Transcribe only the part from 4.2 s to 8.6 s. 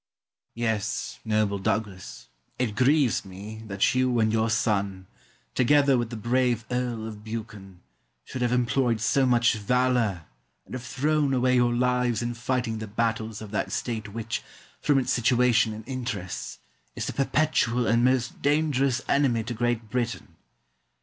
your son, together with the brave Earl of Buchan, should have